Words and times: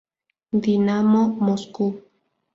Dinamo 0.63 1.21
Moscú. 1.45 1.85